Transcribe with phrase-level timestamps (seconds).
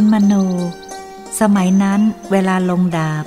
[0.00, 0.44] คุณมนู
[1.40, 2.00] สมัยนั้น
[2.30, 3.24] เวลาลงดาบ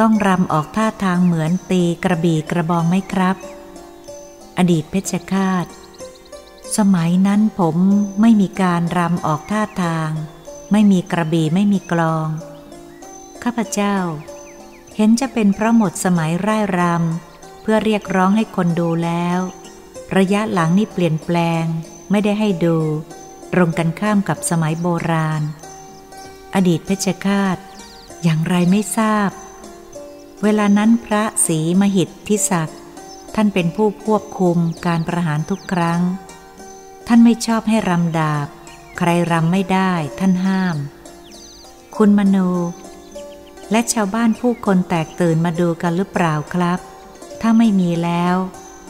[0.00, 3.36] ต้องรำออกท่าทางเหมือนตีกระบี่กระบองไหมครับ
[4.58, 5.66] อดีตเพชรฆาต
[6.76, 7.76] สมัยนั้นผม
[8.20, 10.10] ไม่มีการรำออกท่าทาง
[10.72, 12.28] ไม่มีกระบี่ไม่มีกลอง
[13.42, 13.96] ข้าพเจ้า
[14.96, 19.38] เห็นจะเป็นเพราะหมดสมัยร่ายรำเพื่อเรียกร้องให้คนดูแล้ว
[20.16, 21.64] ระยะหลังนี่เปลี่ยนแปลง
[22.10, 22.78] ไม่ได้ให้ดู
[23.52, 25.44] ตรงกันข้ามกับสมัยโบราณ
[26.54, 27.56] อดีตเพชฌฆาต
[28.22, 29.30] อย่างไรไม่ทราบ
[30.42, 32.80] เวลานั้นพระศรีมหิทธิศักดิ์
[33.34, 36.00] ท่านเป็นผู้ควบคุมการประหารทุกครั้ง
[37.06, 38.46] ท่านไม่ชอบให้รำดาบ
[38.98, 40.76] ใครรำไม่ได้ท่านห้าม
[41.96, 42.36] คุณมโน
[43.70, 46.78] และชาวบ้านผู้คนแตกตื่นมาดูกันหรือเปล่าครับ
[47.40, 48.36] ถ้าไม่มีแล้ว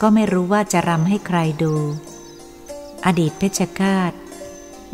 [0.01, 1.75] ก็ไม่รู้ว่าจะรำให้ใครดู
[3.07, 4.13] อดีตเพชฌฆาต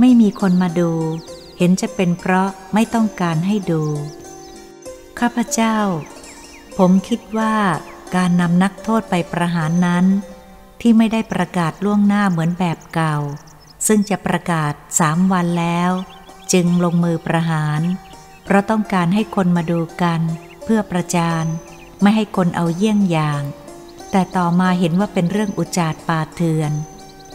[0.00, 0.92] ไม่มีคนมาดู
[1.58, 3.84] เห็นจะเป็นเพราะไม่ต้องการให้ดู
[5.19, 5.78] ข้าพเจ้า
[6.78, 7.55] ผมคิดว่า
[8.16, 10.06] การนำนักโทษไปประหารนั้น
[10.80, 13.16] ที่ไม่ได้ประกาศล่วงหน้าเหมือนแบบเก่า
[13.86, 15.91] ซึ่งจะประกาศสามวันแล้ว
[16.52, 17.80] จึงลงมือประหาร
[18.44, 20.20] เพราะต้องการให้คนมาดูกัน
[20.64, 21.44] เพื่อประจาน
[22.02, 23.42] ไม่ให้คนเอาเยี่ยงอย่าง
[24.11, 26.72] แต่ต่อมาเห็นว่าเป็นเรื่องอุจาร์ปาเถื่อน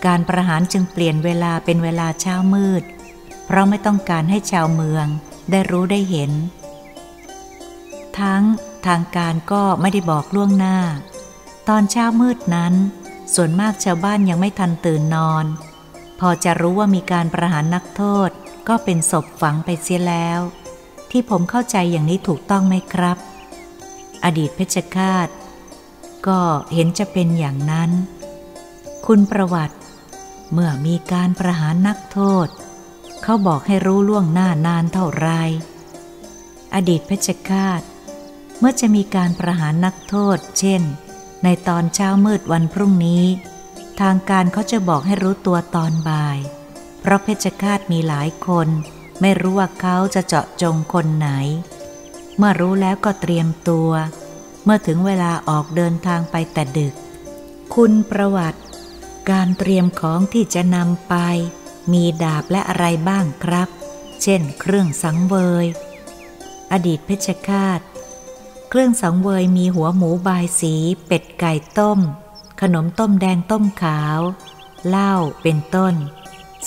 [0.06, 2.84] การประหารจึงเปลี่ยนเวลาเป็นเวลาเช้ามืด
[3.50, 5.06] เพราะไม่ต้องการให้ชาวเมือง
[5.52, 6.32] ได้รู้ได้เห็น
[8.20, 8.44] ทั้ง
[8.88, 10.78] ทางการก็ไม่ได้บอกล่วงหน้า
[11.70, 12.74] ตอนเช้ามืดนั้น
[13.36, 15.46] ส่วนมากชาวบ้านยังไม่ทันตื่นนอน
[16.20, 18.30] พอจะรู้ว่ามีการประหารนักโทษ
[18.68, 20.40] ก็เป็นศพฝังไปเสียแล้ว
[21.12, 23.18] ที่ผมเข้าใจอย่างนี้ถูกต้องไหมครับ
[24.24, 25.28] อดีตเพชฌฆาต
[26.28, 26.40] ก็
[26.74, 27.92] เห็นจะเป็นอย่างนั้น
[29.06, 29.76] คุณประวัติ
[30.52, 32.48] เมื่อมีการประหารนักโทษ
[33.24, 35.30] เขาบอกให้รู้ล่วงหน้านานเท่าไร
[36.74, 37.82] อดีตเพชฌฆาต
[38.60, 40.82] เมื่อจะมีการประหารนักโทษ เช่น
[41.44, 43.26] ในตอนเช้ามืดวันพรุ่งนี้
[44.02, 46.38] ทางการเขาจะบอกให้รู้ตัวตอนบ่าย
[47.02, 48.68] เพราะเพชฌฆาตมีหลายคน
[49.22, 51.30] ไม่รู้ว่าเขาจะเจาะจงคนไหน
[52.38, 53.92] เมื่อรู้แล้วก็เตรียมตัว
[54.64, 56.94] เมื่อถึงเวลาออกเดินทางไปแต่ดึก
[57.76, 58.62] คุณประวัติ
[59.32, 61.16] การเตรียมของที่จะนำไป
[61.92, 63.70] มีดาบและอะไรบ้างครับ
[64.22, 65.66] เช่น เครื่องสังเวย
[66.72, 67.82] อดีตเพชฌฆาต
[68.70, 72.00] เครื่องสังเวยมีหัวหมูบายสี เป็ดไก่ต้ม
[72.62, 74.20] ขนมต้มแดงต้มขาว
[74.88, 75.96] เหล้าเป็นต้น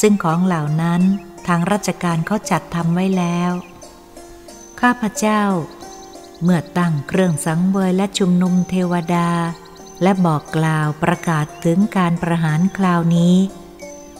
[0.01, 1.03] ซึ่งของเหล่านั้น
[1.47, 3.53] ทางราชการเขาจัดทำไว้แล้ว
[4.81, 5.43] ข้าพเจ้า
[6.43, 9.31] เมื่อตั้งเครื่องสังเวยและชุมนุมเทวดา
[10.03, 13.37] และบอกกล่าวประกาศถึงการประหารคราวนี้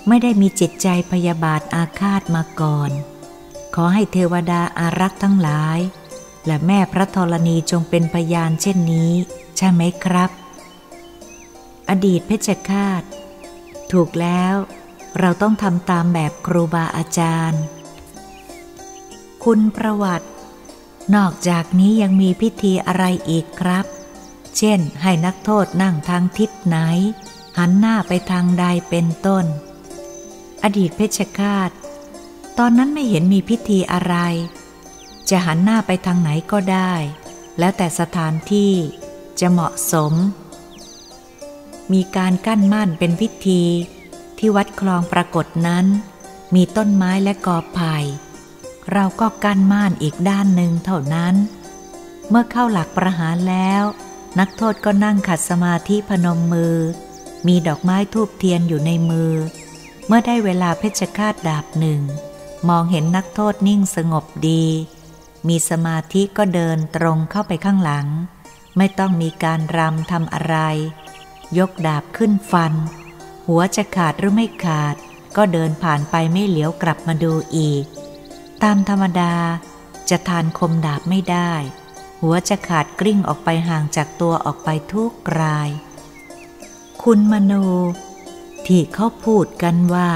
[0.09, 2.91] ไม่ได้มีจิตใจพยาบาทอาฆาตมาก่อน
[3.75, 5.79] ขอให้เทวดาอารักษ์ทั้งหลาย
[6.47, 9.13] และแม่พระธรณีจงเป็นพยานเช่นนี้
[9.57, 10.31] ใช่ไหมครับ
[11.89, 13.03] อดีตเพชฌฆาต
[13.93, 14.55] ถูกแล้ว
[15.19, 17.63] เราต้องทำตามแบบครูบาอาจารย์
[19.45, 20.29] คุณประวัติ
[21.15, 23.87] นอกจากนี้ยังมีพิธีอะไรอีกครับ
[24.59, 26.77] เช่น ให้นักโทษนั่งทางทิศไหน
[27.59, 29.45] หันหน้าไปทางใดเป็นต้น
[30.63, 31.71] อดีตเพชฌฆาต
[32.59, 34.15] ตอนนั้นไม่เห็นมีพิธีอะไร
[35.29, 36.93] จะหันหน้าไปทางไหนก็ได้
[37.59, 38.73] แล้วแต่สถานที่
[39.41, 40.13] จะเหมาะสม
[41.93, 43.63] มีการกั้นม่านเป็นพิธี
[44.39, 45.87] ที่วัดคลองปรากฏนั้น
[46.55, 47.97] มีต้นไม้และกอไผ่
[48.93, 51.35] เราก็กั้นม่านอีกด้านหนึ่งเท่านั้น
[52.29, 53.83] เมื่อเข้าหลักประหารแล้ว
[54.39, 56.77] นักโทษก็นั่งขัดสมาธิพนมมือ
[57.47, 59.33] มีดอกไม้ทูบเทียนอยู่ในมือ
[60.07, 62.01] เมื่อได้เวลาเพชฌฆาตดาบหนึ่ง
[62.69, 64.65] มองเห็นนักโทษนิ่งสงบดี
[65.49, 68.07] มีสมาธิก็เดินตรงเข้าไปข้างหลัง
[68.77, 70.57] ไม่ต้องมีการรำทำอะไร
[71.59, 72.73] ยกดาบขึ้นฟัน
[73.47, 74.97] หัวจะขาดหรือไม่ขาด
[75.37, 77.85] ก็เดินผ่านไปไม่เหลียวกลับมาดูอีก
[78.63, 79.35] ตามธรรมดา
[80.11, 81.53] จะทานคมดาบไม่ได้
[82.21, 85.71] หัวจะขาดกลิ้งออกไปห่างจากตัวออกไปทุกราย
[87.03, 87.53] คุณมโน
[88.67, 90.11] ที่เขาพูดกันว่า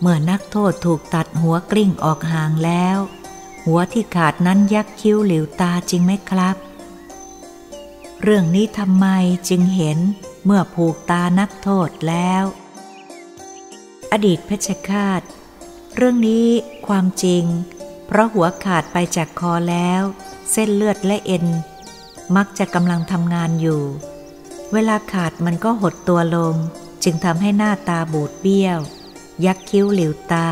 [0.00, 2.98] เมื่อนักโทษถูกตัดหัวกลิ้งออกห่างแล้ว
[3.64, 6.56] หัวที่ขาดนั้นยักคิ้วหลิวตาจริงไหมครับ
[8.22, 9.06] เรื่องนี้ทำไม
[9.48, 9.98] จึงเห็น
[10.44, 12.44] เมื่อผูกตานักโทษแล้ว
[14.12, 15.22] อดีตเพชฌฆาต
[15.94, 16.48] เรื่องนี้
[16.86, 17.44] ความจริง
[18.06, 20.02] เพราะหัวขาดไปจากคอแล้ว
[20.52, 21.46] เส้นเลือดและเอ็น
[22.36, 23.82] มักจะกำลังทำงานอยู่
[24.72, 26.54] เวลาขาดมันก็หดตัวลง
[27.04, 28.78] จึงทำให้หน้าตาบูดเบี้ยว
[29.44, 30.48] ยักคิ้วหลิวตา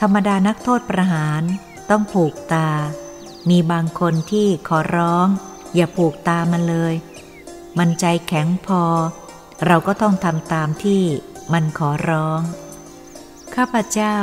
[0.00, 1.42] ธรรมดานักโทษประหาร
[1.90, 2.70] ต้องผูกตา
[3.48, 5.26] มีบางคนที่ขอร้อง
[5.74, 6.94] อย่าผูกตามันเลย
[7.78, 8.82] มันใจแข็งพอ
[9.66, 11.02] เราก็ต้องทำตามที่
[11.52, 12.40] มันขอร้อง
[13.54, 14.18] ข้าพเจ้า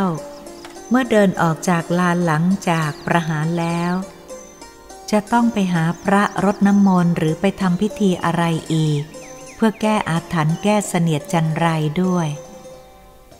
[0.90, 3.94] เมื่อเดินออกจากลานหลังจากประหารแล้ว
[5.12, 8.44] จะต้องไปหาพระรดน้ำมนต์หรือไปทำพิธีอะไร
[8.74, 9.04] อีก
[9.68, 11.68] พื่อแก้อาถรรพ์แก้เสนียดจันไร
[12.04, 12.28] ด้วย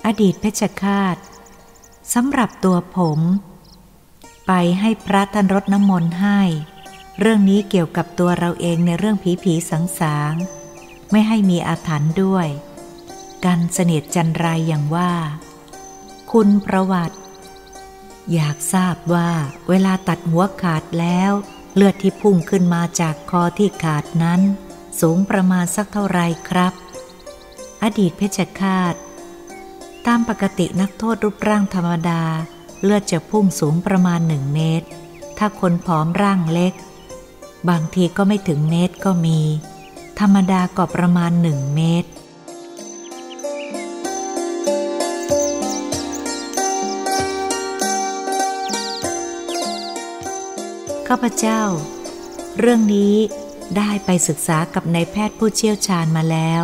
[0.06, 1.18] อดีตเพชฌฆาต
[2.14, 3.20] สำหรับตัวผม
[4.48, 6.42] ไปให้พระท่านรดน้ำมนต์ให้
[7.20, 10.34] เรื่องนี้เกี่ยวกับตัวเราเองในเรื่องผีผีสังสาง
[11.12, 12.48] ไม่ให้มีอาถรรพ์ด้วย
[13.46, 15.14] กันเสนียดจันไรอย่างว่า
[16.32, 17.18] คุณประวัติ
[18.34, 19.30] อยากทราบว่า
[19.70, 21.32] เวลาตัดหัวขาดแล้ว
[21.76, 24.42] เลือดที่พุ่งขึ้นมาจากคอที่ขาดนั้น
[25.00, 26.20] สูงประมาณสักเท่าไร
[26.50, 26.74] ครับ
[27.84, 28.96] อดีตเพชฌฆาต
[30.06, 32.24] ตามปกตินักโทษรูปร่างธรรมดา
[32.84, 34.88] เลือดจะพุ่งสูงประมาณหนึ่งเมตร
[35.38, 36.74] ถ้าคนผอมร่างเล็ก
[37.70, 39.40] บางทีก็ไม่ถึงเมตรก็มี
[40.20, 42.10] ธรรมดาก็ประมาณหนึ่งเมตร
[51.08, 51.62] ข้าพเจ้า
[52.60, 53.16] เรื่องนี้
[53.78, 56.64] ได้ไปศึกษากับนายแพทย์ผู้เชี่ยวชาญมาแล้ว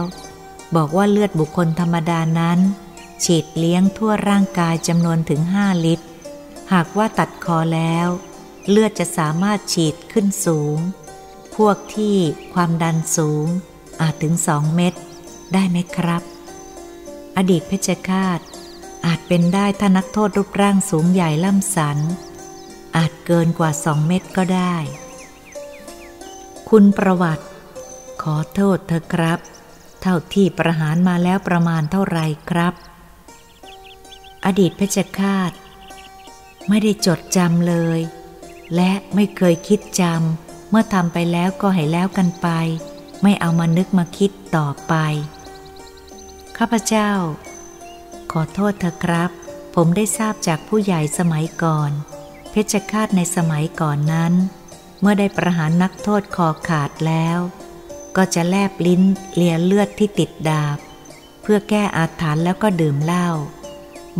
[0.75, 2.59] บอกว่าเลือดบุคคลธรรมดานั้น
[3.23, 6.05] ฉีดเลี้ยงทั่วร่างกายจำนวนถึง5ลิตร
[6.73, 8.07] หากว่าตัดคอแล้ว
[8.69, 10.77] เลือดจะสามารถฉีดขึ้นสูง
[11.55, 12.15] พวกที่
[12.53, 13.47] ความดันสูง
[14.01, 14.93] อาจถึงสองเม็ด
[15.53, 16.23] ได้ไหมครับ
[17.37, 18.39] อดีตเพชฌฆาต
[19.05, 21.97] อาจเป็นได้ถ้านักโทษรูปร่างสูงใหญ่ล่ำสัน
[22.97, 24.75] อาจเกินกว่าสองเม็ดก็ได้
[26.75, 27.45] คุณประวัติ
[28.23, 29.39] ขอโทษเธอครับ
[30.01, 32.19] เท่าที่ประหารมาแล้วประมาณเท่าไร
[32.49, 32.73] ครับ
[34.45, 35.51] อดีตเพชฌฆาต
[36.69, 37.99] ไม่ได้จดจำเลย
[38.75, 42.47] และไม่เคยคิดจำเมื่อทำไปแล้วก็ให้แล้วกันไป
[43.23, 44.93] ไม่เอามานึกมาคิดต่อไป
[46.57, 47.11] ข้าพเจ้า
[48.31, 49.31] ขอโทษเถอครับ
[49.75, 51.91] ผมได้ทราบจากผู้ใหญ่สมัยก่อน
[52.51, 54.35] เพชฌฆาตในสมัยก่อนนั้น
[55.01, 57.37] เมื่อได้ประหารนักโทษคอขาดแล้ว
[58.15, 59.01] ก็จะแลบลิ้น
[59.35, 60.77] เลียเลือดที่ติดดาบ
[61.41, 63.29] เพื่อแก้อาถรรพ์แล้วก็ดื่มเหล้า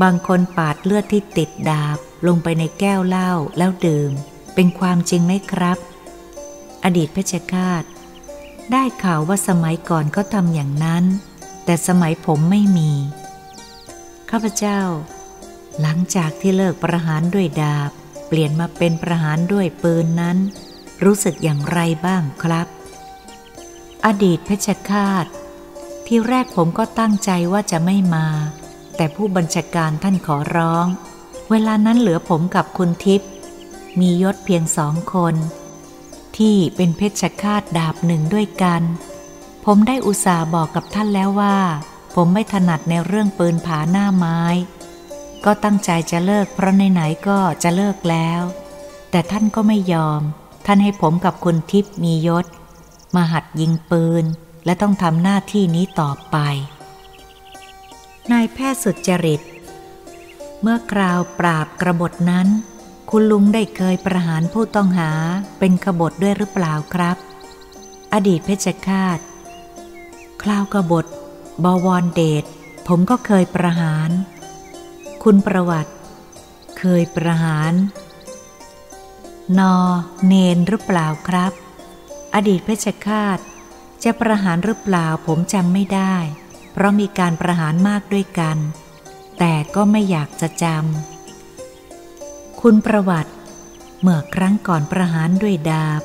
[0.02, 1.98] บางคนปาดเลือดที่ติดดาบ
[2.28, 4.12] ลงไปในแก้วเหล้าแล้วดื่ม
[4.56, 5.78] เป็นความจริงไหมครับ
[6.84, 7.84] อดีตเพชฌฆาต
[8.72, 11.04] ได้ข่าวว่าสมัยก่อนเขาทำอย่างนั้น
[11.66, 12.92] แต่สมัยผมไม่มี
[14.30, 14.82] ข้าพเจ้า
[15.82, 17.92] หลังจากที่เลิกประหารด้วยดาบ
[18.28, 20.38] เปลี่ยนมาเป็นประหารด้วยปืนนั้น
[21.04, 22.68] รู้สึกอย่างไรบ้างครับ
[24.06, 25.26] อดีตเพชฌฆาต
[26.06, 28.28] ที่แรกผมก็ตั้งใจว่าจะไม่มา
[28.96, 30.86] แต่ผู้บัญชาการท่านขอร้อง
[31.50, 33.30] เวลานั้นเหลือผมกับคุณทิพย์
[34.00, 35.36] มียศเพียงสองคน
[36.38, 38.82] ที่เป็นเพชฌฆาตดาบหนึ่งด้วยกัน
[39.66, 41.58] ผมได้อุตส่าห์บอกกับท่านแล้วว่า
[42.16, 44.42] ผมไม่ถนัดในเรื่องปืนผาหน้าไม้
[45.46, 48.42] ก็ตั้งใจจะเลิกเพราะไหนๆก็จะเลิกแล้ว
[49.12, 50.22] แต่ท่านก็ไม่ยอม
[50.66, 52.46] ท่านให้ผมกับคุณทิพย์มียศ
[53.16, 54.26] มาหัดยิงปืน
[54.66, 56.38] และต้องทำหน้าที่นี้ต่อไป
[58.32, 59.42] นายแพทย์สุจริต
[60.62, 62.48] เมื่อคราวปราบกระบฏนั้น
[63.10, 65.12] คุณลุงได้เคยประหารผู้ต้องหา
[65.60, 67.18] เป็นขบฏด้วยหรือเปล่าครับ
[68.14, 69.20] อดีตเพชฌฆาต
[70.42, 71.06] คราวกบฏ
[71.64, 72.44] บวรเดช
[72.88, 74.10] ผมก็เคยประหาร
[75.24, 75.94] คุณประวัติ
[76.80, 77.72] เคยประหาร
[79.60, 79.76] นอ
[80.26, 81.52] เนนหรือเปล่าครับ
[82.36, 83.40] อดีตเพชฌฆาต
[84.04, 86.16] จะประหารหรือเปล่าผมจำไม่ได้
[86.72, 88.58] เพราะมีการประหารมากด้วยกัน
[89.40, 93.32] แต่ก็ไม่อยากจะจำคุณประวัติ
[94.02, 96.02] เมื่อครั้งก่อนประหารด้วยดาบ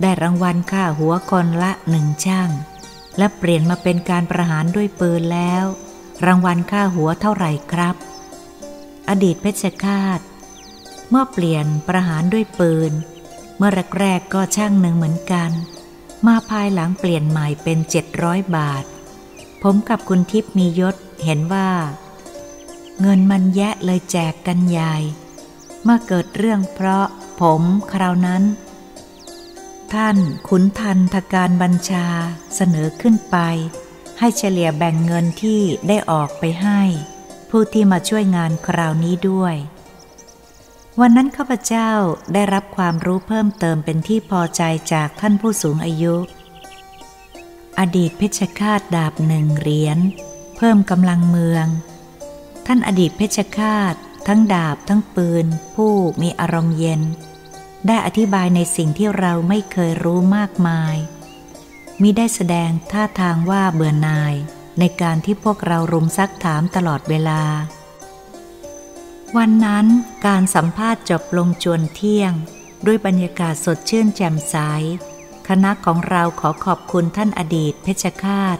[0.00, 2.50] ได้รางวัลค่าหัวคนละหนึ่งช่าง
[3.18, 5.64] และเปลี่ยนมาเป็นการประหารด้วยปืนแล้ว
[6.26, 7.96] รางวัลค่าหัวเท่าไหร่ครับ
[9.08, 10.20] อดีตเพชฌฆาต
[11.14, 12.92] เมื่อเปลี่ยนประหารด้วยปืน
[13.56, 15.50] เมื่อแรกๆก็ช่างหนึ่งเหมือนกัน
[16.26, 18.84] มาภายหลังเปลี่ยนใหม่เป็นเจ็ดร้อยบาท
[19.62, 21.70] ผมกับคุณทิพย์มียศเห็นว่า
[23.00, 24.96] เงินมันแยะเลยแจกกันใหญ่
[25.82, 27.06] เมื่อเกิดเรื่องเพราะ
[27.40, 28.42] ผมคราวนั้น
[29.92, 30.16] ท่าน
[30.48, 32.06] ขุนทันทการบัญชา
[32.54, 33.36] เสนอขึ้นไป
[34.18, 36.80] ให้เฉลี่ยแบ่งเงินที่ได้ออกไปให้
[37.50, 39.56] ผู้ที่มาช่วยงานคราวนี้ด้วย
[41.00, 41.90] วันนั้นข้าพเจ้า
[42.32, 46.14] ได้รับความรู้เพิ่มเติมเป็นที่พอใจจากท่านผู้สูงอายุ
[47.78, 49.98] อดีตเพชฌฆาตดาบหนึ่งเหรียญ
[50.56, 51.66] เพิ่มกำลังเมือง
[52.66, 53.94] ท่านอดีตเพชฌฆาต
[54.26, 57.02] ทั้งดาบทั้งปืน ผู้มีอารมณ์เย็น
[57.86, 60.96] ได้อธิบายในสิ่งที่เราไม่เคยรู้มากมาย
[62.00, 64.34] มิได้แสดงท่าทางว่าเบื่อหน่าย
[64.78, 67.42] ในการที่พวกเรารุมซักถามตลอดเวลา
[69.38, 69.86] วันนั้น
[70.26, 72.32] การสัมภาษณ์จบลงจวนเที่ยง
[72.86, 74.56] ด้วยบรรยากาศสดชื่นแจ่มใส
[75.48, 78.58] คณะของเราขอขอบคุณท่านอดีตเพชรคาต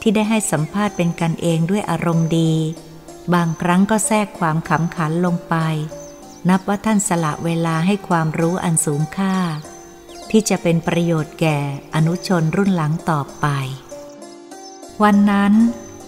[0.00, 2.54] ที่ได้ให้สัมภาษณ์เป็นกันเองด้วยอารมณ์ดี
[3.34, 5.54] บางครั้งก็แทรกความขำขันลงไป
[6.48, 9.36] นับว่าท่านสละเวลาให้ความรู้อันสูงค่า
[10.30, 11.58] ที่จะเป็นประโยชน์แก่
[11.94, 13.46] อนุชนรุ่นหลังต่อไป
[15.02, 15.52] วันนั้น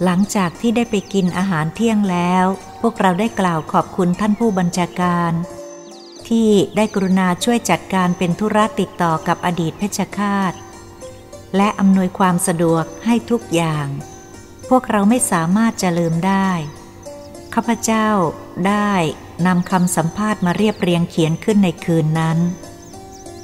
[0.05, 2.47] หลังจากที่ได้ไปกินอาหารเที่ยงแล้ว
[2.87, 5.33] วกเราได้กล่าวขอบคุณท่านผู้บัญชาการ
[6.29, 10.53] ที่ได้กรุณาช่วยจัดการเป็นธุระติดต่อกับอดีตเพชฌฆาต
[11.57, 13.87] และอำนวยความสะดวกให้ทุกอย่าง
[14.69, 16.51] พวกเราไม่สามารถจะลืมได้
[17.55, 18.09] ข้าพเจ้า
[18.69, 18.93] ได้
[19.47, 22.39] นำคำสัมภาษณ์มาเรียบเรียงเขียนขึ้นในคืนนั้น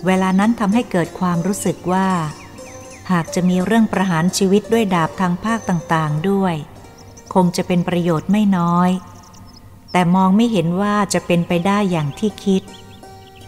[0.06, 2.08] เวลานั้นทำให้เกิดความรู้สึกว่า
[3.10, 6.54] หากจะมีเรื่องประหารชีวิตด้วยดาบทางภาคต่างๆด้วย
[7.34, 8.90] คงจะเป็นประโยชน์ไม่น้อย
[9.92, 12.62] แต่มองไม่เห็นว่าจะเป็นไปได้อย่างที่คิด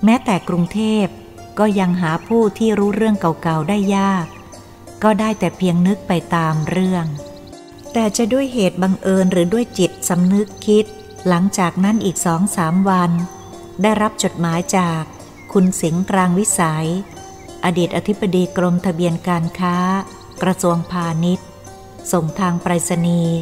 [0.05, 1.07] แม้แต่กรุงเทพ
[1.59, 4.27] ก็ยังหาผู้ที่รู้เรื่องเก่าๆได้ยาก
[5.03, 7.07] ก็ได้แต่เพียงนึกไปตามเรื่อง
[7.93, 10.85] แต่จะด้วยเหตุบังเอิญหรือด้วยจิตสำนึกคิด
[11.29, 13.11] หลังจากนั้นอีกสองสามวัน
[13.83, 15.03] ได้รับจดหมายจาก
[15.53, 16.89] คุณสิงห์กลางวิสัย
[17.65, 19.77] อดีตอธิบดีกรมทะเบียนการค้า
[20.43, 21.47] กระทรวงพาณิชย์
[22.13, 23.39] ส่งทางไปรษณีย์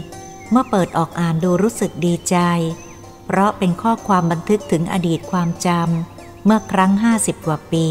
[0.50, 2.36] เมื่อเปิดออกอ่านดูรู้สึกดีใจ
[3.26, 7.86] เพราะเป็นข้อความบันทึกถึงอดีตความจำเมื่อครั้งห้าสิบกว่าปี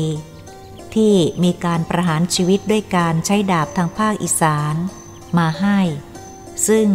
[0.96, 4.76] ที่มีการประหารชีวิตด้วยการใช้ดาบทางภาคอีสาน
[5.38, 5.80] มาให้
[6.68, 6.88] ซึ่ง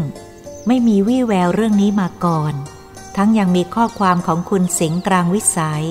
[0.66, 2.55] ไม่มีวี่แววเรื่องนี้มาก่อน
[3.16, 5.85] ทั้งยังมีข้อความของคุณสิงกลางวิสัย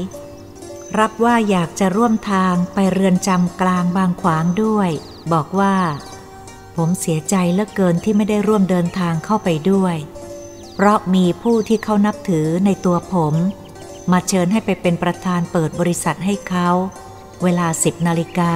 [1.00, 4.90] รับว่าอยากจะร่วมทางไปเรือนจำกลางบางขวางด้วย
[5.34, 5.75] บอกว่า
[6.75, 9.96] ผมเสียใจเหลือเกินที่ไม่ได้ร่วมเดินทางเข้าไปด้วย
[10.75, 13.34] เพราะมีผู้ที่เขานับถือในตัวผม
[14.12, 16.70] มาเชิญให้ไปเป็นประธานเปิดบริษัทให้เขา
[17.44, 18.53] เวลาสิบนาฬิกา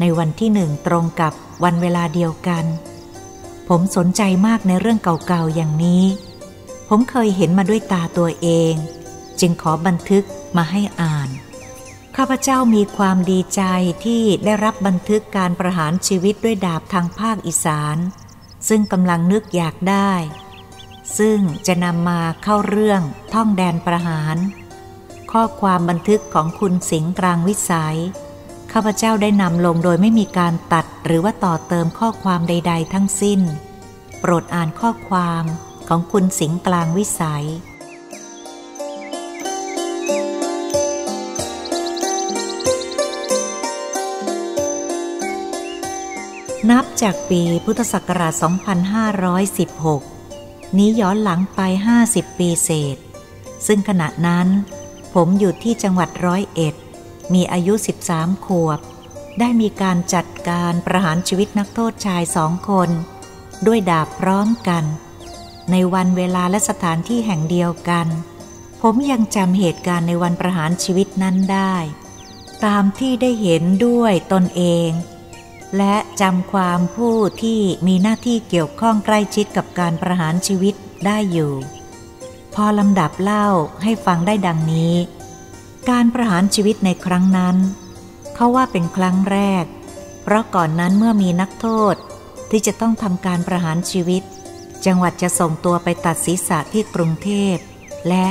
[0.00, 1.32] ในวันที่หนึ่งตรงกับ
[1.64, 2.64] วันเวลาเดียวกัน
[3.68, 6.04] ผมสนใจมากในเรื่องเก่าๆอย่างนี้
[6.88, 8.74] ผมเคยเห็นมาด้วยตาตัวเอง
[9.40, 10.24] จึงขอบันทึก
[10.56, 11.28] มาให้อ่าน
[12.16, 13.62] ข้าพเจ้ามีความดีใจ
[14.04, 17.96] ที่ได้รับบันทึกการประหารชีวิตด้วยดาบทางภาคอีสาน
[18.68, 20.12] ซึ่งกำลังนึกอยากได้
[21.18, 23.02] ซึ่งจะนำมาเข้าเรื่อง
[23.34, 24.36] ท่องแดนประหาร
[25.32, 27.98] ข้อความบันทึกของคุณสิงห์กลางวิสัย
[28.72, 33.40] ข้าพเจ้าได้นำลงโดยไม่มีการตัดหรือว่าต่อเติมข้อความใด ๆ ทั้งสิ้น
[34.20, 35.44] โปรดอ่านข้อความ
[35.88, 37.46] ของคุณสิงห์กลางวิสัย
[46.70, 48.32] นับจากปีพุทธศักราช
[50.02, 50.13] 2516
[50.78, 51.60] นี้ย้อนหลังไป
[52.00, 52.96] 50 ปีเศษ
[53.66, 54.46] ซึ่งขณะนั้น
[55.14, 56.74] ผมอยู่ที่จังหวัดร้อยเอ็ด
[57.34, 57.74] มีอายุ
[58.10, 58.80] 13 ขวบ
[59.38, 62.90] ได้มีการจัดการประหารชีวิตนักโทษชายสองคน
[63.66, 64.84] ด้วยดาบพร้อมกัน
[65.70, 68.06] ในวันเวลาและสถานที่แห่งเดียวกัน
[68.82, 71.74] ผมยังจำเหตุการณ์ในวันประหารชีวิตนั้นได้
[72.64, 74.90] ตามที่ได้เห็นด้วยตนเอง
[75.78, 80.74] และจำความผู้ที่มีหน้าที่เกี่ยวข้องใกล้ชิดกับการประหารชีวิต
[81.06, 81.52] ได้อยู่
[82.54, 83.46] พอลำดับเล่า
[83.82, 84.94] ให้ฟังได้ดังนี้
[85.90, 87.56] การประหารชีวิตในครั้งนั้น
[88.34, 89.64] เขาว่าเป็นครั้งแรก
[90.22, 91.94] เพราะก่อนนั้นเมื่อมีนักโทษ
[92.50, 94.22] ที่จะต้องทำการประหารชีวิต
[94.86, 97.56] จังหวัดจะส่งตัวไปตัดศีรษะที่กรุงเทพ
[98.08, 98.26] และ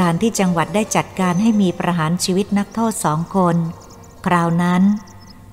[0.00, 3.56] การที่จังหวัดได้จัดการให้มีประหารชีวิตนักโทษสองคน
[4.26, 4.82] คราวนั้น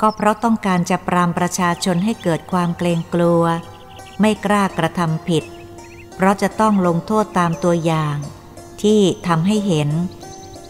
[0.01, 3.43] ก็เพราะต้องการจะปรามประชาชนให้เกิดความเกรงกลัว
[4.19, 5.43] ไม่กล้ากระทำผิด
[6.15, 8.15] เพราะจะต้องลงโทษตามตัวอย่าง
[8.81, 9.89] ที่ทำให้เห็น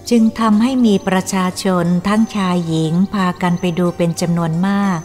[0.09, 4.99] จึงทำให้มีประชาชนทั้งชายหญิงพากันไปดูเป็นจำนวนมาก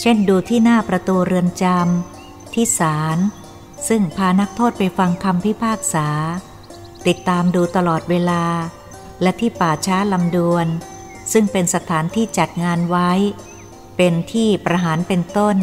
[0.00, 3.18] เช่นดูที่หน้าประตูเรือนจำที่ศาล
[3.88, 6.08] ซึ่งพานักโทษไปฟังคำพิพากษา
[7.06, 8.44] ติดตามดูตลอดเวลา
[9.22, 10.66] และที่ป่าช้าลำดวน
[11.32, 13.10] ซึ่งเป็นสถานที่จัดงานไว้
[14.00, 15.56] เป็นที่ประหารเป็นต้น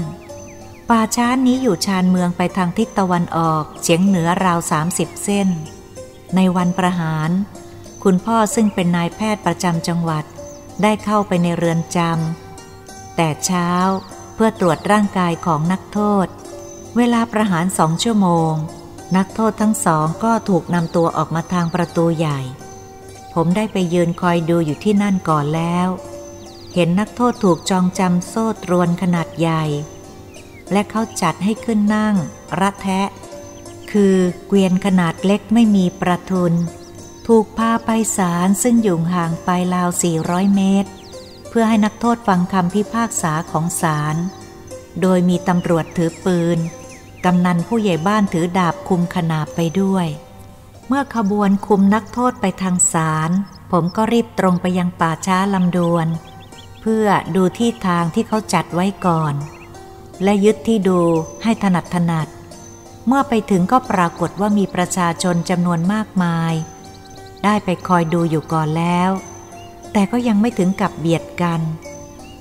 [0.90, 5.50] ป่าช้านี้อยู่ชานเมืองไปทางทิศตะวันออกเฉียงเหนือราวสามิบเส้น
[6.36, 7.30] ในวันประหาร
[8.04, 10.24] คุณพ่อซึ่งเป็นนายแพทย์ประจำจังหวัด
[10.82, 13.70] ได้เข้าไปในเรือนจำแต่เช้า
[14.34, 16.28] เพื่อตรวจร่างกายของนักโทษ
[16.98, 18.54] เวลาประหารสองชั่วโมง
[19.18, 22.40] นักโทษทั้งสองก็ถูกนำตัวออกมาทางประตูใหญ่
[23.34, 25.88] ผมได้ไปยืนคอยดูอยู่ที่นั่นก่อนแล้ว
[26.78, 29.64] เห็นนักโทษถูกจองจำโซ่ตรวนขนาดใหญ่
[30.72, 32.16] และเขาจัดให้ขึ้นนั่ง
[32.62, 33.02] รัแทะ
[33.92, 34.16] คือ
[34.48, 36.54] เกวียนขนาดเล็กไม่มีประทุน
[37.28, 39.90] ถูกพาไปศาลซึ่งอยู่ห่างไปราว
[40.22, 40.90] 400 เมตร
[41.50, 44.16] เพื่อให้นักโทษฟังคำพิพากษาของศาล
[45.02, 46.60] โดยมีตำรวจถือปืน
[47.26, 50.08] กำนันผู้ใหญ่บ้านถือดาบคุมขนาบไปด้วย
[50.88, 53.32] เมื่อขบวนคุมนักโทษไปทางศาล
[53.72, 56.10] ผมก็รีบตรงไปยังป่าช้าลำดวน
[56.88, 59.34] เพื่อดูที่ทางที่เขาจัดไว้ก่อน
[60.24, 61.02] และยึดที่ดู
[61.44, 62.28] ให้ถนัดถนัด
[63.08, 66.54] เมื่อไปถึงก็ปรากฏว่ามีประชาชนจำนวนมากมาย
[67.44, 69.10] ได้ไปคอยดูอยู่ก่อนแล้ว
[69.94, 71.62] แต่ก็ยังไม่ถึงกับเบียดกัน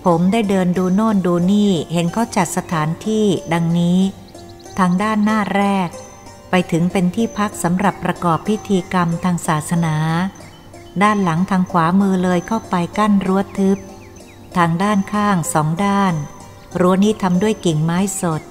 [0.04, 3.98] ผมได้เดินดูโน่นดูนี่เห็นเขาจัดสถานที่ดังนี้
[4.78, 5.88] ทางด้านหน้าแรก
[6.50, 9.96] ไปถึงเป็นที่พักสำหรับประกอบพิธีกรรมทางศาสนา
[11.02, 13.78] ด้านหลังทางขวามือเลยเข้าไปกั้นรั้วทึบ
[14.56, 16.14] ทางด้านข้างสองด้าน
[16.80, 18.42] รั้วนี้ทำด้วยกิ่งไม้สด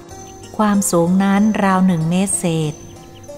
[0.56, 2.74] ความสูงนั้นราวหนึ่งเมตรเศษ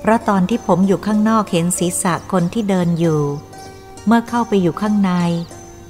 [0.01, 3.23] เพราะตอนที่ผมอยู่ข้างนอกเห็นศีรษะคนที่เดินอยู่
[4.07, 5.13] เมื่อเข้าไปอยู่ข้างใน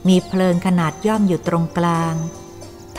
[0.09, 2.15] มีเพลิงขนาดย่อมอยู่ตรงกลาง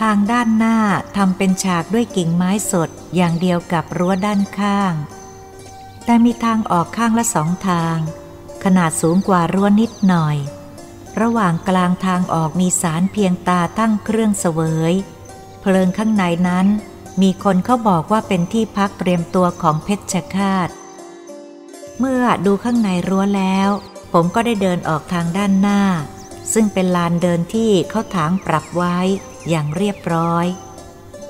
[0.02, 0.78] ทางด้านหน้า
[1.18, 4.94] ทำเป็นฉากด้วยกิ่งไม้สดอย่างเดียวกับรั้วด้านข้าง
[6.06, 7.98] แต่มีทางออกข้างละสองทาง
[8.64, 10.38] ขนาดสูงกว่ารั้วนิดหน่อย
[11.22, 14.60] ระหว่างกลางทางออกมีสารเพียงตาตั้งเครื่องเสว
[14.92, 14.94] ย
[15.62, 16.68] เพลิงข้างในนั้น
[17.22, 20.70] มีคนเขาบอกว่าเป็นที่พักเตรียมตัวของเพชฌฆาต
[22.00, 23.70] เมื่อดูข้างในรั้วแล้ว
[24.14, 25.82] ผมก็ได้เดินออกทางด้านหน้า
[26.54, 28.98] ซึ่งเป็นลานเดินที่เขาถางปรับไว้
[29.50, 30.46] อย่างเรียบร้อย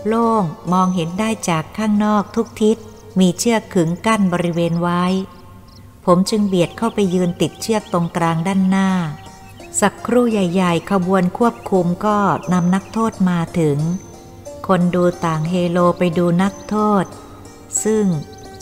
[0.07, 2.77] โล่งมองเห็นได้จากข้างนอกทุกทิศ
[3.19, 5.03] มีเชือกขึงกั้นบริเวณไว้
[6.05, 8.89] ผมจึงเบียดเข้าไปยืนติดเชือกตรงกลางด้านหน้า
[9.81, 12.17] สักครู่ใหญ่ ๆ ขบวนควบคุมก็
[12.53, 13.77] นำนักโทษมาถึง
[14.67, 17.05] คนดูต่างเฮโลไปดูนักโทษ
[17.83, 18.05] ซึ่ง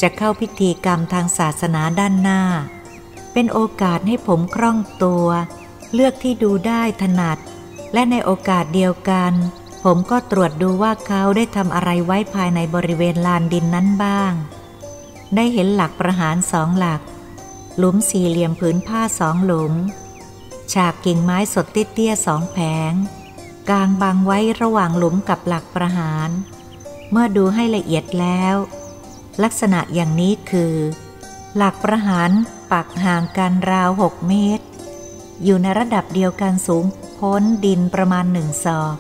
[0.02, 2.42] จะเข้าพิธีกรรมทางศาสนาด้านหน้า
[3.34, 5.28] เป็นโอกาสให้ผมคล่องตัว
[5.94, 7.38] เลือกที่ดูได้ถนัด
[7.94, 9.34] และในโอกาสเดียวกัน
[9.84, 14.34] ผมก็ตรวจดูว่าเขาได้ทำอะไรไว้ภายในบริเวณลานดินนั้นบ้าง
[15.36, 17.02] ได้เห็นหลักประหารสองหลัก
[17.78, 19.74] หลุมสี่เหลี่ยมผืนผ้าสองหลุม
[20.74, 22.58] ฉากกิ่งไม้สดเตี้ยๆสองแผ
[22.92, 22.94] ง
[23.70, 26.30] กลางบางไว้ระหว่างหลุมกับหลักประหาร
[27.12, 28.56] เมื่อดูให้ละเอียดแล้ว
[29.44, 30.76] ลักษณะอย่างนี้คือ
[31.58, 32.30] หลักประหาร
[32.72, 34.66] ปักห่างกันราวหกเมตร
[35.44, 36.86] อยู่ในระดับเดียวกันสูง
[37.18, 38.96] พ้นดินประมาณหนึ่งศอก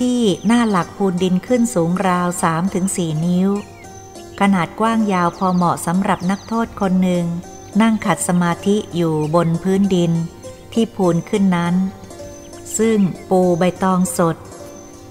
[0.00, 2.28] ที่หน้าหลักพูนดินขึ้นสูงราว
[2.76, 3.50] 3-4 นิ้ว
[4.40, 7.24] ขนาดกว้างยาวพอเหมาะสำหรับนักโทษคนหนึ่ง
[7.80, 10.12] นั่งขัดสมาธิอยู่บนพื้นดิน
[10.72, 11.74] ที่พูนขึ้นนั้น
[12.78, 12.98] ซึ่ง
[13.30, 14.36] ปูใบตองสด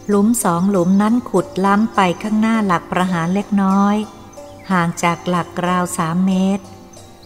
[0.08, 3.96] หลุมสองหลุมนั้นขุดล้ำไปข้างหน้าหลักประหารเล็กน้อย
[4.72, 6.64] ห่างจากหลักราวสามเมตร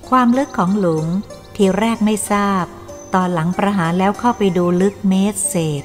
[0.10, 1.08] ความลึกของหลุม
[1.56, 2.66] ที่แรกไม่ทราบ
[3.14, 5.84] ตอนหลังประหารแล้วเข้าไปดูลึกเมตรเศษ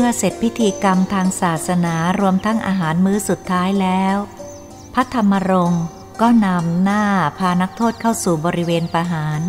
[0.00, 4.16] มื่อเสร็จพิธีกรรมทางศาสนารวมทั้งอาหารมื้อสุดท้ายแล้ว
[4.94, 5.84] พระธรรมรงค์
[6.20, 7.04] ก็นำหน้า
[7.38, 9.40] พานักโทษเข้าสู่บริเวณประหาร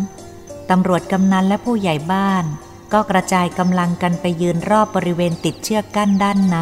[0.70, 2.44] ตำรวจกำนันและผู้ใหญ่บ้าน
[2.92, 6.58] ก็กระจายกำลังกันไปยืนรอบบริเวณติดเชือกกั้นด้านใน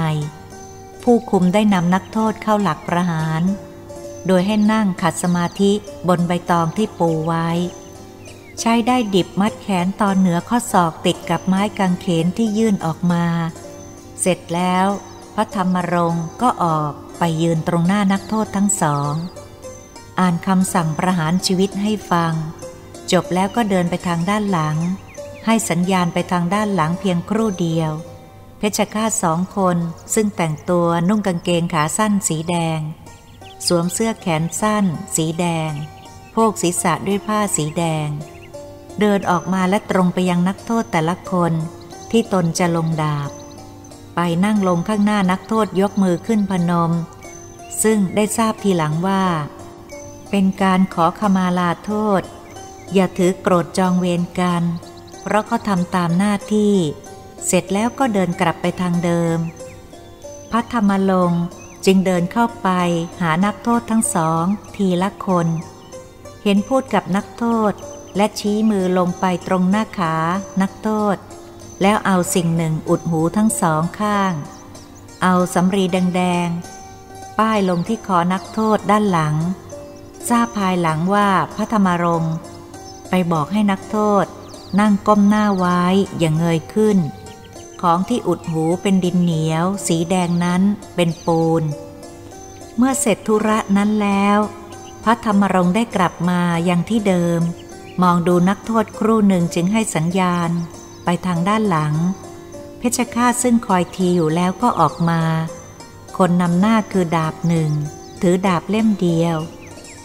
[1.03, 3.43] ผู้คุมได้นำนักโทษเข้าหลักประหาร
[4.27, 5.73] โดยให้นั่งขัดสมาธิ
[6.09, 7.49] บนใบตองที่ปูไว้
[8.61, 13.27] ใช้ได้ดิบมัดแขนตอนเหนือข้อศอกติดกับไม้กางเขนที่ยื่นออกมา
[14.21, 14.87] เสร็จแล้ว
[15.35, 19.13] พระธรรมรงค์ก็ออกไปยืนตรงหน้านักโทษทั้งสอง
[20.21, 22.33] อ่านคำสั่งประหารชีวิตให้ฟัง
[23.13, 24.77] จบแล้วก็เดินไปทางด้านหลัง
[25.47, 27.93] ให้สัญญาณไปทางด้านหลังเพียงครู่เดียว
[28.59, 29.77] เพชฌฆาตสองคน
[30.15, 32.81] ซึ่งแต่งตัวนุ่งกางเกงขาสั้นสีแดง
[33.67, 34.85] สวมเสื้อแขนสั้น
[35.17, 35.71] สีแดง
[36.33, 38.09] โพกศีรษะด้วยผ้าสีแดง
[39.01, 41.53] เดินออกมาและตรงไปยังนักโทษแต่ละคน
[42.11, 43.31] ที่ตนจะลงดาบ
[44.17, 46.93] ไปนั่งลงข้างหน้านักโทษยกมือขึ้นพนม
[47.83, 49.25] ซึ่งได้ทราบทีหลังว่า
[50.31, 52.23] เป็นการขอขมาลาโทษ
[52.93, 54.63] อย่าถือโกรธจองเวรกัน
[55.23, 56.75] เพราะเขาทำตามหน้าที่
[57.47, 59.39] เสร็จแล้วก็เดินกลับไปทางเดิม
[60.51, 61.33] พัทธรรมลง
[61.85, 62.69] จึงเดินเข้าไป
[63.21, 64.45] หานักโทษทั้งสอง
[64.77, 65.47] ทีละคน
[66.43, 67.73] เห็นพูดกับนักโทษ
[68.17, 70.15] และชี้มือลงไปตรงหน้าขา
[70.63, 71.17] นักโทษ
[71.83, 74.33] แล้วเอาสิ่งหนึ่งอุดหูทั้งสองข้าง
[75.23, 79.35] เอาสำรีแดงๆ ป้ายลงที่คอนักโทษด้านหลัง
[80.29, 82.35] ทราบภายหลังว่าพระธรรมรงค์
[83.09, 84.25] ไปบอกให้นักโทษ
[84.81, 85.83] นั่งก้มหน้าไว้
[86.19, 86.99] อย่างเงยขึ้น
[87.83, 90.63] ของที่อุดหูเป็นดินเหนียว สีแดงนั้น
[90.95, 91.63] เป็นปูน
[92.77, 94.39] เมื่อเสร็จธุระนั้นแล้ว
[95.05, 97.41] พระธรรมรงค์ได้กลับมายังที่เดิม
[98.03, 100.51] มองดูนักโทษครู่หนึ่งจึงให้สัญญาณ
[101.09, 101.95] ไปทางด้านหลัง
[102.79, 105.23] เพชฌฆาตซึ่งคอยทีอยู่แล้วก็ออกมา
[106.19, 107.71] คนนำหน้าคือดาบหนึ่ง
[108.23, 109.37] ถือดาบเล่มเดียว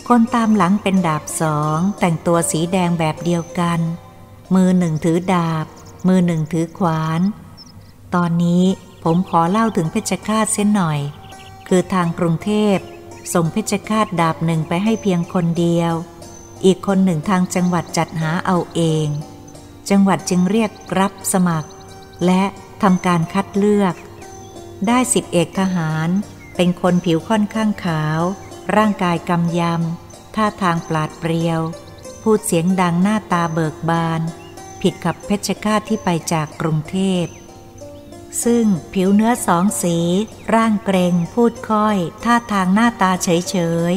[0.08, 3.80] คนตามหลังเป็นดาบสอง แต่งตัวสีแดงแบบเดียวกัน
[4.56, 5.66] มือหนึ่งถือดาบ
[6.08, 7.22] มือหนึ่งถือขวาน
[8.16, 8.64] ตอนนี้
[9.04, 11.00] ผมขอเล่าถึงเพชฌฆาตเส้นหน่อย
[11.68, 12.78] คือทางกรุงเทพ
[13.34, 15.94] ส่งเพชฌฆาตดาบหนึ่งไปให้เพียงคนเดียว
[16.66, 19.08] อีกคนหนึ่งทางจังหวัดจัดหาเอาเอง
[19.92, 21.70] จังหวัดจึงเรียกรับสมัคร
[22.26, 22.44] และ
[22.84, 23.96] ทำการคัดเลือก
[24.88, 26.10] ได้สิบเอกทหาร
[26.56, 28.20] เป็นคนผิวค่อนข้างขาว
[28.76, 31.62] ร่างกายกำยำ ท่าทางปราดเปรียว
[32.22, 34.22] พูดเสียงดังหน้าตาเบิกบาน
[34.82, 37.26] ผิดกับเพชฌฆาตที่ไปจากกรุงเทพ
[38.44, 39.98] ซึ่งผิวเนื้อสองสี
[40.54, 43.56] ร่างเกรง พูดค่อย ท่าทางหน้าตาเฉยเฉ
[43.92, 43.94] ย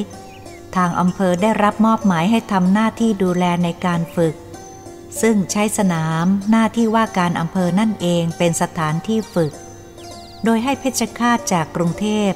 [0.76, 4.34] ทางอำเภอได้รับมอบหมายให้ทำหน้าที่ดูแลในการฝึก
[5.20, 9.52] ซึ่งใช้สนามหน้าที่ว่าการอำเภอนั่นเองเป็นสถานที่ฝึก
[10.44, 12.30] โดยให้เพชรฆาตจากกรุงเทพ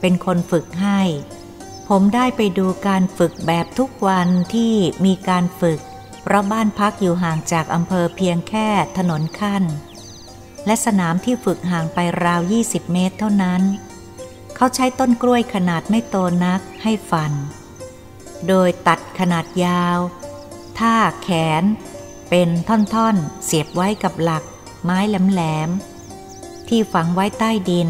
[0.00, 1.00] เป็นคนฝึกให้
[1.88, 5.80] ผมได้ไปดูการฝึกแบบทุกวันที่มีการฝึก
[6.22, 8.68] เพราะบ้านพักอยู่ห่างจากอำเภอเพียงแค่
[8.98, 9.64] ถนนขั้น
[10.66, 13.62] และสนามที่ฝึกห่างไปราว 20 เมตรเท่านั้น
[14.56, 17.32] เขาใช้ต้นกล้วยขนาดไม่โตนักให้ฟัน
[18.48, 19.98] โดยตัดขนาดยาว
[20.78, 21.28] ท่าแข
[21.62, 21.64] น
[22.28, 24.42] เป็นท่อนๆ เสียบไว้กับหลัก
[24.84, 27.88] ไม้แหลมๆ ที่ฝังไว้ใต้ดิน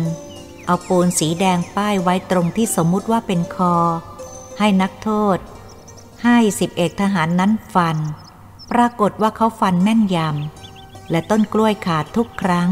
[0.66, 3.76] เอาปูนสีแดงป้ายไว้ตรงที่สมมุติว่าเป็นคอ
[4.58, 5.38] ให้นักโทษ
[6.24, 7.96] ให้สิบเอกทหารนั้นฟัน
[8.72, 12.70] ปรากฏว่าเขาฟันแม่นยำ และต้นกล้วยขาดทุกครั้ง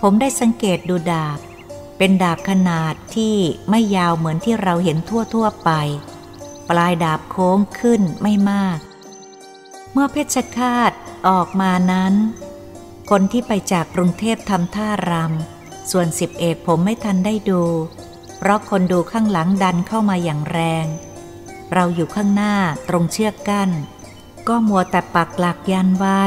[0.00, 1.38] ผมได้สังเกตดูดาบ
[1.98, 3.36] เป็นดาบขนาดที่
[3.70, 5.70] ไม่ยาวเหมือนที่เราเห็นทั่วๆไป
[6.70, 8.78] ปลายดาบโค้งขึ้นไม่มาก
[9.96, 10.92] มื่อเพชฌฆาต
[11.28, 12.14] ออกมานั้น
[13.10, 17.62] คนที่ไปจากกรุงเทพทำท่ารำ ส่วนสิบเอกผมไม่ทันได้ดู
[18.38, 20.86] เพราะคนดูข้างหลังดันเข้ามาอย่างแรง
[21.72, 22.54] เราอยู่ข้างหน้า
[22.88, 23.70] ตรงเชือกกัน้น
[24.48, 26.22] ก็มัวแต่ปักหลักยันไว้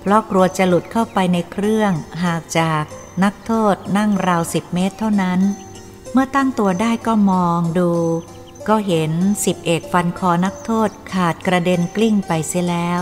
[0.00, 1.92] เพราะกลัวจะหลุดเข้าไปในเครื่อง
[2.24, 2.82] หากจาก
[3.22, 5.40] นักโทษนั่งราวสิบเมตรเท่านั้น
[6.12, 7.90] เมื่อตั้งตัวได้ก็มองดู
[8.68, 9.12] ก็เห็น
[9.44, 13.00] สิบเอกฟันคอนักโทษขาดกระเด็นกลิ้งไปเสียแล้ว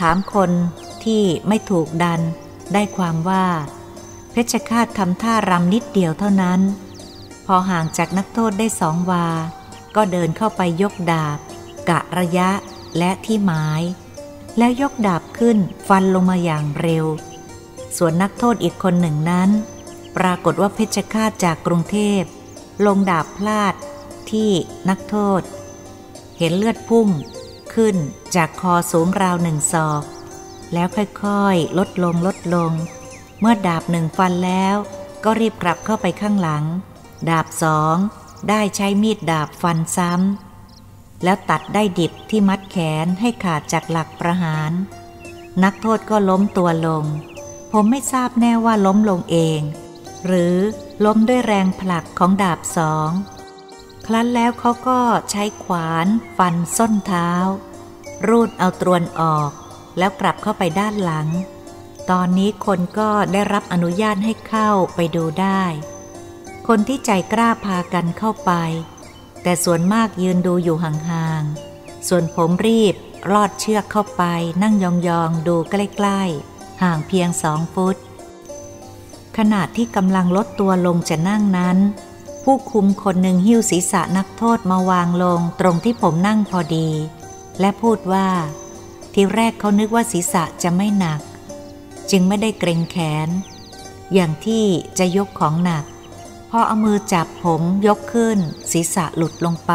[0.00, 0.50] ถามคน
[1.04, 2.20] ที่ไม่ถูกดัน
[2.72, 3.46] ได้ความว่า
[4.32, 6.60] เพชฌฆาตทำท่ารำนิดเดียวเท่านั้น
[7.46, 9.26] พอห่างจากนักโทษได้สองวา
[9.96, 11.38] ก็เดินเข้าไปยกดาบ
[11.88, 12.50] กะระยะ
[12.98, 13.82] และที่หมาย
[14.58, 15.58] แล้วยกดาบขึ้น
[15.88, 17.04] ฟันลงมาอย่างเร็ว
[17.96, 19.50] ส่วนนักโทษอีกคนหนึ่งนั้น
[20.16, 22.22] ปรากฏว่าเพชฌฆาตจากกรุงเทพ
[22.86, 23.74] ลงดาบพลาด
[24.32, 24.50] ที่
[24.88, 25.42] นักโทษ
[26.38, 27.08] เห็นเลือดพุ่ง
[27.74, 27.96] ขึ้น
[28.34, 30.02] จากคอสูงราวหนึ่งศอก
[30.72, 32.72] แล้วค่อยๆ ลดลงลดลง
[33.40, 34.76] เมื่อดาบหนึ่งฟันแล้ว
[35.24, 36.64] ก็รีบกลับเข้าไปข้างหลัง
[37.28, 37.96] ดาบสอง
[38.48, 44.72] ได้ใช้มีดดาบฟันซ้ำ แล้วตัดได้ดิบที่มัดแขนให้ขาดจากหลักประหาร
[45.64, 47.04] นักโทษก็ล้มตัวลง
[47.72, 49.60] ผมไม่ทราบแน่ว่าล้มลงเอง
[50.26, 50.56] หรือ
[51.04, 53.10] ล้มด้วยแรงผลักของดาบสอง
[54.06, 56.06] ครั้นแล้วเขาก็ใช้ขวาน
[56.38, 57.30] ฟันส้นเท้า
[58.28, 59.50] รูดเอาตรวนออก
[59.98, 61.28] แล้วกลับเข้าไปด้านหลัง
[62.10, 65.62] ตอนนี้คนก็ได้รับอนุญาตให้เข้าไปดูได้
[66.68, 68.52] คนที่ใจกล้าพากันเข้าไป
[69.42, 72.94] แต่ส่วนมากยืนดูอยู่ห่างๆ ส่วนผมรีบ
[73.32, 74.22] ลอดเชือกเข้าไป
[74.62, 77.96] นั่งยองๆ ดูใกล้ๆ ห่างเพียงสองฟุต
[79.36, 81.78] ขณะที่กำลังลดตัวลงจะนั่งนั้น
[82.50, 86.88] ผู้คุมคนหนึ่งหิ้วศีรษะนักโทษมาวางลงตรงที่ผมนั่งพอดี
[87.60, 88.28] และพูดว่า
[89.14, 91.20] ทีแรกเขานึกว่าศีรษะจะไม่หนัก
[92.10, 93.28] จึงไม่ได้เกรงแขน
[94.12, 94.64] อย่างที่
[94.98, 95.84] จะยกของหนัก
[96.50, 98.38] พอเอามือจับผมยกขึ้น
[98.72, 99.72] ศีรษะหลุดลงไป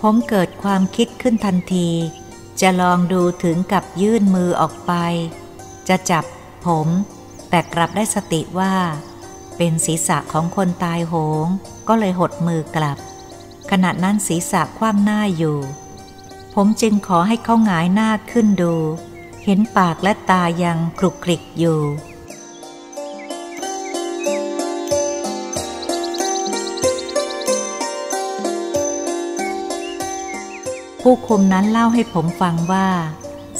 [0.00, 1.88] ผมเกิดความคิดขึ้นทันที
[2.60, 4.92] จะลองดูถึงกับยื่นมือออกไป
[5.88, 6.24] จะจับ
[6.66, 6.86] ผม
[7.50, 8.74] แต่กลับได้สติว่า
[9.62, 11.46] เป็นศีรษะของคนตายโหง
[11.88, 12.98] ก็เลยหดมือกลับ
[13.70, 15.58] ขณะนั้นศีรษะคว่ำหน้าอยู่
[16.54, 18.74] ผมจึงขอให้เขาหงายหน้าขึ้นดู
[19.44, 21.80] เห็นปากและตายังคลุกคลิกอยู่
[31.00, 32.88] ผู้คุมนั้นเล่าให้ผมฟังว่า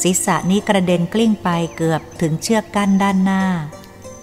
[0.01, 3.43] ศีรษะนี้กระเด็นกลิ้งไปเกือบถึงเชือกกั้นด้านหน้า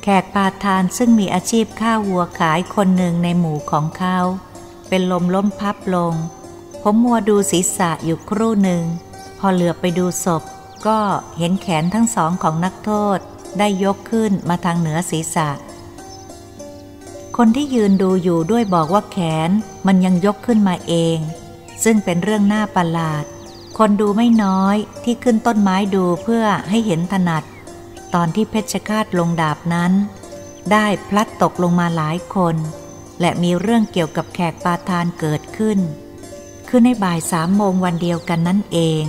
[0.09, 4.19] ขกปาทานซึ่งมีอาชีพฆ่าวัวขายคนหนึ่งในหมู่ของเขา
[4.89, 6.15] เป็นลมล้มพับลง
[6.83, 8.83] ผมมัวดูศีรษะอยู่ครู่หนึ่ง
[9.39, 10.43] พอเหลือไปดูศพ
[10.87, 10.99] ก็
[11.39, 13.19] เห็นแขนทั้งสองของนักโทษ
[13.59, 15.49] ได้ยกขึ้นมาทางเหนือศีรษะ
[17.37, 19.19] คนที่ยืนดูอยู่ด้วยบอกว่าแข
[19.49, 19.51] น
[19.87, 21.19] มันยังยกขึ้นมาเอง
[21.85, 23.25] ซึ่งเป็นเรื่องน่าประหลาด
[23.79, 27.45] คนดูไม่น้อยที่ขึ้นต้นไม้ดูเพื่อให้เห็นถนัด
[28.15, 29.93] ตอนที่เพชฌฆาตลงดาบนั้น
[30.73, 32.57] ได้พลัดตกลงมาหลายคน
[33.21, 35.79] และมีเรื่องเกี่ยวกับแขกปาทานเกิดขึ้น
[36.69, 39.05] คือในบ่ายสามโมงวันเดียวกันนั่นเอง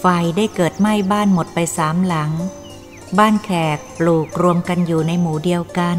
[0.00, 0.04] ไฟ
[0.36, 2.32] ได้เกิดไหม้บ้านหมดไปสามหลัง
[3.18, 5.98] บ้านแขกปลูกรวมกันอยู่ในหมู่เดียวกัน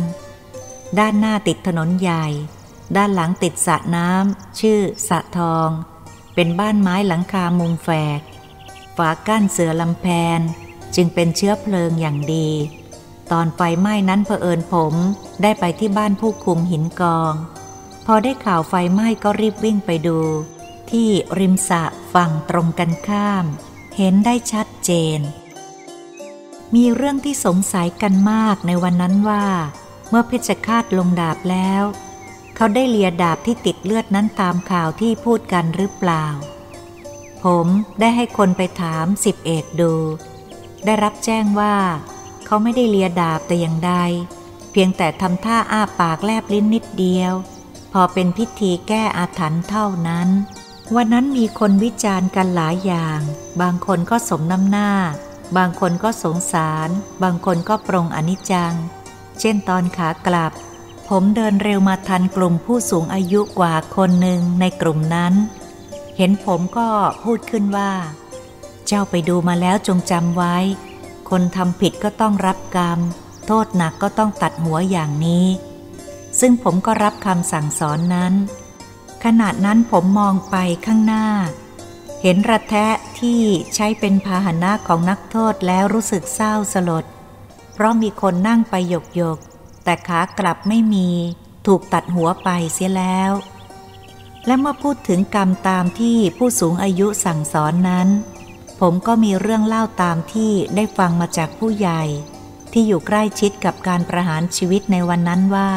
[1.00, 2.26] ด้านหน้าติดถนนใหญ่
[2.98, 5.70] ด้านหลังติดสระน้ำชื่อสระทอง
[6.36, 8.22] เป็นบ้านไม้หลังคามุงแฝก
[8.98, 10.08] ฝากั้นเสือลำแพ
[10.40, 10.42] น
[10.96, 12.50] จึงเป็นเชื้อเพลิงอย่างดี
[13.32, 14.94] ตอนไฟไหม้นั้นเผอิญผม
[15.42, 17.34] ได้ไปที่บ้านผู้คุมหินกอง
[18.06, 20.20] พอได้ข่าวไฟไหม้ก็รีบวิ่งไปดู
[20.92, 23.46] ที่ริมสะฝั่งตรงกันข้าม
[23.98, 25.20] เห็นได้ชัดเจน
[26.76, 29.46] มีเรื่องที่สงสัยกันมากในวันนั้นว่า
[30.10, 31.84] เมื่อเพชฌฆาตลงดาบแล้ว
[32.56, 36.26] เขาได้เลียดาบที่ติดเลือดนั้นตามข่าวที่พูดกันหรือเปล่า
[37.44, 37.68] ผม
[38.00, 39.94] ได้ให้คนไปถามสิบเอกดู
[40.86, 41.76] ได้รับแจ้งว่า
[42.46, 43.94] เขาไม่ได้เลียดาบแต่อย่างใด
[44.72, 47.34] เพียงแต่ทำท่าอ้าปากแลบลิ้นนิดเดียว
[47.94, 50.30] พอเป็นพิธีแก้อาถรรพ์เท่านั้น
[50.96, 53.20] วันนั้นมีคนวิจารณ์กันหลายอย่าง
[53.62, 54.92] บางคนก็สมน้ำหน้า
[55.58, 56.90] บางคนก็สงสาร
[57.24, 58.74] บางคนก็ปรงอนิจจัง
[59.40, 60.52] เช่นตอนขากลับ
[61.10, 65.34] ผมเดินเร็วมาทันกลุ่มผู้สูงอายุกว่าคนหนึ่งในกลุ่มนั้น
[66.18, 66.90] เห็นผมก็
[67.24, 67.92] พูดขึ้นว่า
[68.88, 70.56] เจ้าไปดูมาแล้วจงจำไว้
[71.30, 73.00] คนทำผิดก็ต้องรับกรรม
[73.46, 75.46] โทษหนักก็ต้องตัดหัวอย่างนี้
[76.40, 78.34] ซึ่งผมก็รับคำสั่งสอนนั้น
[79.24, 81.28] ขณะนั้นผมมองไปข้างหน้า
[82.22, 82.88] เห็นระแทะ
[83.20, 83.40] ที่
[83.76, 87.06] ใช้เป็นพาหนะของนักโทษแล้วรู้สึกเศร้าสลด
[87.74, 89.38] เพราะมีคนนั่งไปหยกหยก
[89.84, 91.10] แต่ขากลับไม่มี
[91.68, 93.32] ถูกตัดหัวไปเสียแล้ว
[94.46, 98.08] และเมื่อพูดถึงกรรมตามที่ผู้สูงอายุสั่งสอนนั้น
[98.80, 102.04] ผมก็มีเรื่องเล่าตามที่ได้ฟังมาจากผู้ใหญ่
[102.72, 105.72] ที่อยู่ใกล้ชิดกับการประหารชีวิตในวันนั้นว่า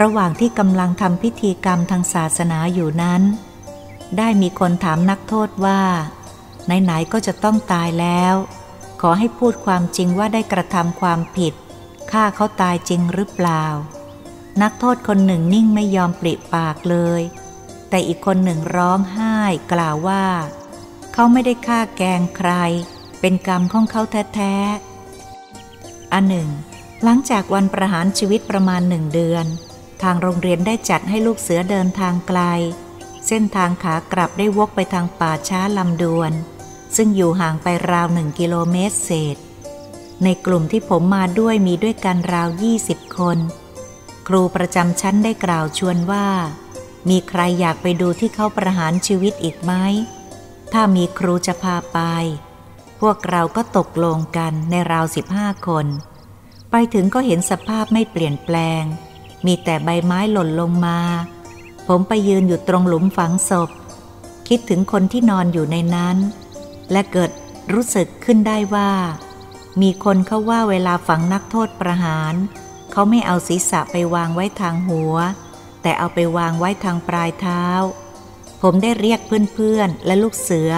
[0.00, 3.22] ระหว่างที่กำลังทำพิธีกรรมทางศาสนาอยู่นั้น
[4.18, 5.80] ได้มีคนถามนักโทษว่า
[6.66, 8.34] ไหนๆก็จะต้องตายแล้ว
[9.00, 11.54] ขอให้พูดความจริงว่าได้กระทำความผิด
[12.10, 13.64] ฆ่าเขาตายจริงหรือเปล่า
[14.62, 17.22] นักโทษคนหนึ่งนิ่งไม่ยอมปริปากเลย
[17.88, 19.36] แต่อีกคนหนึ่งร้องไห้
[19.72, 20.24] กล่าวว่า
[21.18, 22.50] เขาไม่ได้ฆ่าแกงใคร
[23.20, 24.02] เป็นกรรมของเขา
[24.34, 26.48] แท้ๆ อันหนึ่ง
[27.02, 29.46] หลังจากวันประหารชีวิตประมาณหนึ่งเดือน
[30.02, 32.40] ทางโรงเรียนได้จัดให้ลูกเสือเดินทางไกล
[33.26, 36.32] เส้นทางขากลับได้วกไปทางป่าช้าลำดวน
[36.96, 39.36] ซึ่งอยู่ห่างไปราวหนึ่งกิโลเมตรเศษ
[40.24, 43.38] ในกลุ่มที่ผมมาด้วยมีด้วยกันราวยี่สิบคน
[44.28, 46.26] ครูประจำชั้นได้กล่าวชวนว่า
[47.08, 49.74] มีใครอยากไปดูที่เขาประหารชีวิตอีกไหม
[50.72, 51.98] ถ้ามีครูจะพาไป
[53.00, 55.86] พวกเราก็ตกลงกันในราวสิบห้าคน
[56.70, 58.82] ไปถึงก็เห็นสภาพไม่เปลี่ยนแปลง
[59.46, 60.98] มีแต่ใบไม้หล่นลงมา
[61.88, 63.70] ผมไปยืนอยู่ตรงหลุมฝังศพ
[64.48, 66.16] คิดถึงคนที่นอนอยู่ในนั้น
[66.92, 67.30] และเกิด
[67.72, 68.90] รู้สึกขึ้นได้ว่า
[69.82, 72.34] มีคนเขาว่าเวลาฝังนักโทษประหาร
[72.92, 75.14] เขาไม่เอาศีรษะไปวางไว้ทางหัว
[75.82, 77.64] แต่เอาไปวางไว้ทางปลายเท้า
[78.62, 80.72] ผมได้เรียกเพื่อนๆ และลูกเสือ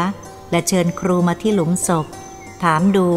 [0.50, 2.06] และเชิญครูมาที่หลุมศพ
[2.62, 3.10] ถามดู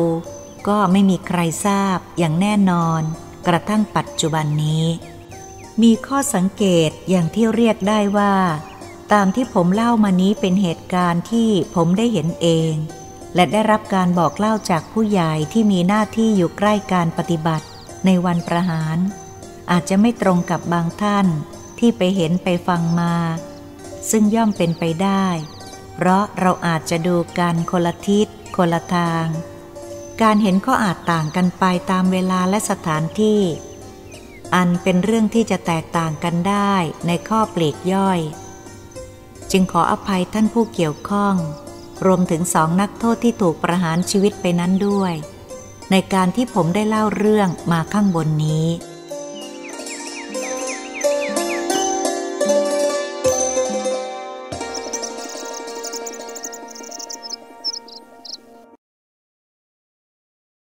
[0.68, 3.02] ก็ไม่มีใครทราบอย่างแน่นอน
[3.48, 4.86] กระทั่งปัจจุบันนี้
[5.82, 8.36] มีข้อสังเกตอย่างที่เรียกได้ว่า
[9.14, 12.74] ตามที่ผมเล่ามานี้เป็นเหตุการณ์ที่ผมได้เห็นเอง
[13.36, 17.66] และได้รับการบอกเล่าจากผู้ใหญ่ที่มีหน้าที่อยู่ใกล้การปฏิบัติ
[18.06, 18.98] ในวันประหาร
[19.72, 21.28] อาจจะไม่ตรงกับบางท่าน
[21.80, 23.14] ที่ไปเห็นไปฟังมา
[24.10, 25.28] ซึ่งย่อมเป็นไปได้
[25.96, 29.28] เพราะเราอาจจะดูกันคนละทิศ คนละทาง
[30.22, 33.42] การเห็นก็อาจต่างกันไปตามเวลาและสถานที่
[34.56, 36.74] อันเป็นเรื่องที่จะแตกต่างกันได้
[37.08, 38.20] ในข้อปลีกย่อย
[39.52, 41.36] จึงขออภัยท่านผู้เกี่ยวข้อง
[42.06, 45.14] รวมถึงสองนักโทษที่ถูกประหารชีวิตไปนั้นด้วย
[45.92, 48.68] ในการที่ผมได้เล่าเรื่องมาข้างบนนี้